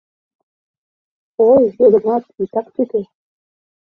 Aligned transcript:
—Ой, 1.49 1.63
Йыгнат, 1.79 2.23
итак 2.43 2.67
тӱкӧ!.. 2.75 3.01